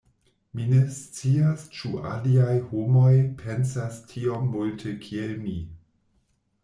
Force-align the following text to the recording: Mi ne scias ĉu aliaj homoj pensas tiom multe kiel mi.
Mi 0.59 0.63
ne 0.69 0.77
scias 0.93 1.65
ĉu 1.79 1.91
aliaj 2.13 2.55
homoj 2.71 3.13
pensas 3.43 4.01
tiom 4.13 4.49
multe 4.55 4.99
kiel 5.05 5.37
mi. 5.47 5.55